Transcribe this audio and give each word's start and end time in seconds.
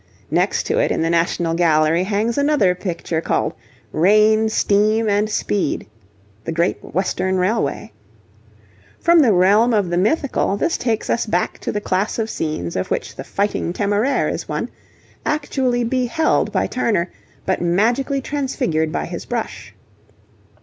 Next 0.31 0.63
to 0.63 0.79
it 0.79 0.89
in 0.91 1.03
the 1.03 1.11
National 1.11 1.53
Gallery 1.53 2.03
hangs 2.05 2.35
another 2.35 2.73
picture 2.73 3.21
called 3.21 3.53
'Rain, 3.91 4.49
Steam, 4.49 5.07
and 5.07 5.29
Speed' 5.29 5.85
the 6.43 6.51
Great 6.51 6.83
Western 6.83 7.37
Railway. 7.37 7.91
From 8.99 9.19
the 9.19 9.31
realm 9.31 9.75
of 9.75 9.91
the 9.91 9.99
mythical, 9.99 10.57
this 10.57 10.75
takes 10.75 11.07
us 11.07 11.27
back 11.27 11.59
to 11.59 11.71
the 11.71 11.79
class 11.81 12.17
of 12.17 12.31
scenes 12.31 12.75
of 12.75 12.89
which 12.89 13.15
the 13.15 13.23
'Fighting 13.23 13.73
Temeraire' 13.73 14.27
is 14.33 14.49
one, 14.49 14.69
actually 15.23 15.83
beheld 15.83 16.51
by 16.51 16.65
Turner, 16.65 17.11
but 17.45 17.61
magically 17.61 18.21
transfigured 18.21 18.91
by 18.91 19.05
his 19.05 19.25
brush. 19.27 19.71